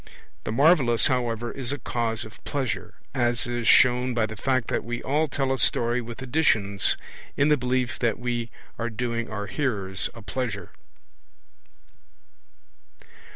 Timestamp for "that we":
4.69-5.03, 7.99-8.49